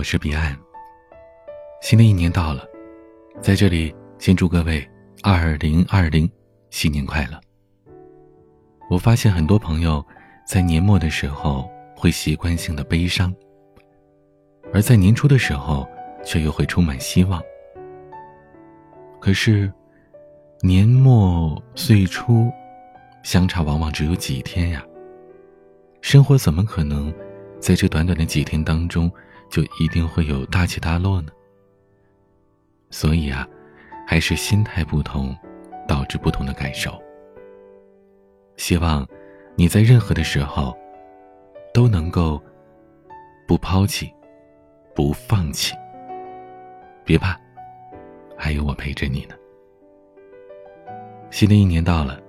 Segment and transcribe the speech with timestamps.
[0.00, 0.58] 我是彼岸。
[1.82, 2.66] 新的一年到了，
[3.42, 4.82] 在这里先祝各位
[5.22, 6.26] 二零二零
[6.70, 7.38] 新年快乐。
[8.88, 10.02] 我发现很多朋友
[10.46, 13.30] 在年末的时候会习惯性的悲伤，
[14.72, 15.86] 而在年初的时候
[16.24, 17.38] 却又会充满希望。
[19.20, 19.70] 可是，
[20.62, 22.50] 年末岁初，
[23.22, 24.82] 相差往往只有几天呀。
[26.00, 27.12] 生活怎么可能
[27.60, 29.12] 在这短短的几天当中？
[29.50, 31.32] 就一定会有大起大落呢。
[32.90, 33.46] 所以啊，
[34.06, 35.36] 还是心态不同，
[35.86, 37.00] 导致不同的感受。
[38.56, 39.06] 希望
[39.56, 40.76] 你在任何的时候
[41.74, 42.40] 都能够
[43.46, 44.12] 不抛弃，
[44.94, 45.74] 不放弃。
[47.04, 47.38] 别怕，
[48.36, 49.34] 还有我陪着你呢。
[51.30, 52.20] 新的一年到了，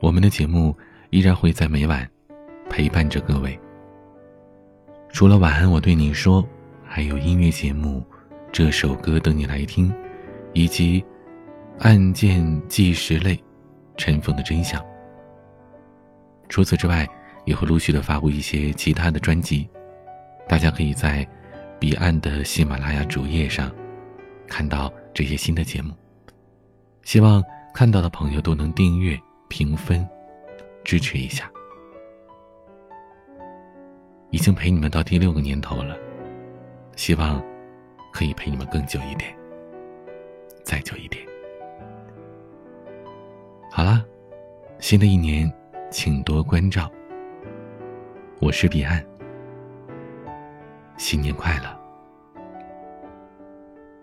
[0.00, 0.76] 我们的节目
[1.10, 2.08] 依然会在每晚
[2.70, 3.58] 陪伴着各位。
[5.10, 6.46] 除了晚安，我对你说，
[6.84, 8.04] 还有音乐节目，
[8.52, 9.92] 这首歌等你来听，
[10.52, 11.04] 以及
[11.80, 13.38] 案件纪实类，
[13.96, 14.84] 尘封的真相。
[16.48, 17.08] 除此之外，
[17.44, 19.68] 也会陆续的发布一些其他的专辑，
[20.46, 21.26] 大家可以在
[21.80, 23.72] 彼岸的喜马拉雅主页上
[24.46, 25.92] 看到这些新的节目。
[27.02, 27.42] 希望
[27.74, 30.06] 看到的朋友都能订阅、评分，
[30.84, 31.50] 支持一下。
[34.30, 35.96] 已经陪你们到第六个年头了，
[36.96, 37.42] 希望
[38.12, 39.34] 可以陪你们更久一点，
[40.62, 41.26] 再久一点。
[43.70, 44.04] 好啦，
[44.80, 45.50] 新的一年，
[45.90, 46.90] 请多关照。
[48.40, 49.04] 我是彼岸，
[50.96, 51.64] 新年快乐，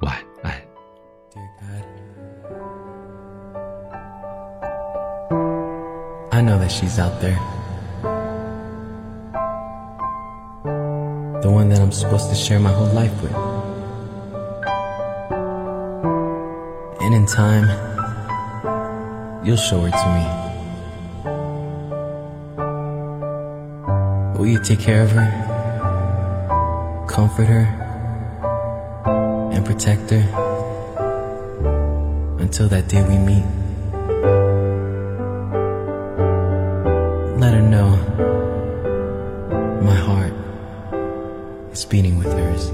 [0.00, 0.52] 晚安。
[6.30, 7.38] I know that she's out there.
[11.42, 13.34] The one that I'm supposed to share my whole life with.
[17.00, 17.68] And in time,
[19.44, 20.24] you'll show her to me.
[24.36, 25.30] Will you take care of her,
[27.08, 27.66] comfort her,
[29.52, 30.24] and protect her
[32.40, 33.44] until that day we meet?
[41.78, 42.72] Speeding with hers.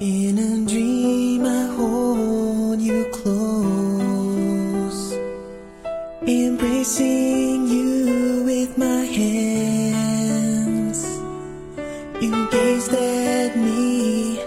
[0.00, 3.33] In a dream, I hold you close,
[6.64, 11.04] embracing you with my hands.
[12.22, 14.40] You gazed at me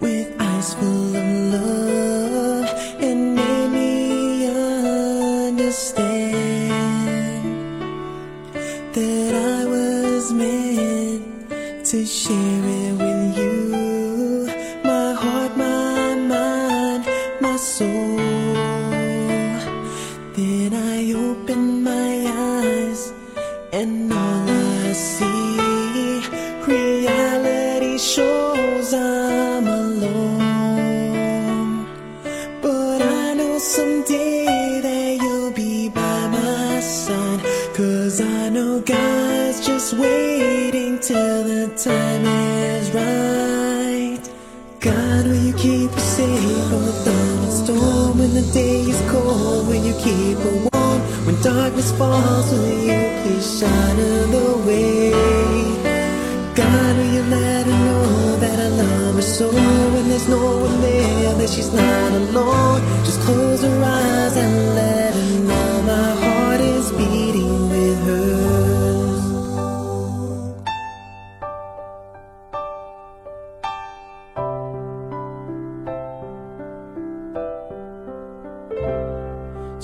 [0.00, 2.68] with eyes full of love
[3.00, 4.46] and made me
[5.48, 6.04] understand
[8.92, 13.55] that I was meant to share it with you.
[24.94, 26.22] See
[26.66, 31.06] reality shows I'm alone.
[32.62, 37.40] But I know someday that you'll be by my side.
[37.74, 44.20] Cause I know God's just waiting till the time is right.
[44.80, 49.66] God, will you keep us safe from the storm when the day is cold?
[49.68, 52.50] Will you keep her warm when darkness falls?
[52.52, 55.10] Will you the way?
[56.54, 59.50] God, will you let her know that I love her so?
[59.50, 62.80] When there's no one there, that she's not alone.
[63.04, 69.22] Just close her eyes and let her know my heart is beating with hers.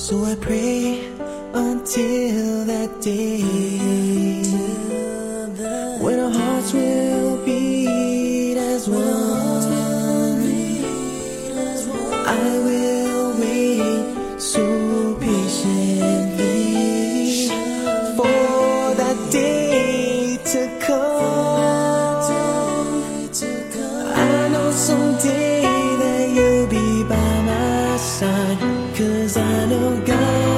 [0.00, 1.12] So I pray
[1.54, 3.42] until that day
[6.00, 9.02] when our hearts will beat as one.
[12.24, 16.58] I will wait so patiently
[18.16, 21.12] for that day to come.
[24.14, 25.62] I know someday
[26.02, 28.58] that you'll be by my side.
[28.96, 30.51] Cause I know God's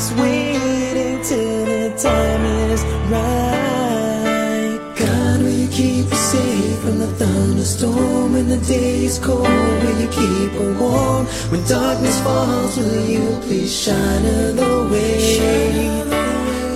[0.00, 2.82] just waiting till the time is
[3.12, 4.78] right.
[4.96, 9.42] God, will you keep us safe from the thunderstorm when the day is cold?
[9.82, 12.78] Will you keep her warm when darkness falls?
[12.78, 14.22] Will you please shine
[14.56, 16.00] the way?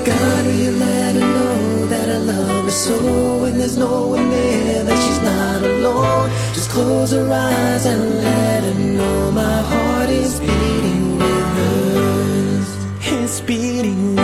[0.05, 3.41] God, will you let her know that I love her so?
[3.41, 6.29] When there's no one there, that she's not alone.
[6.53, 11.04] Just close her eyes and let her know my heart is beating.
[13.87, 14.24] It's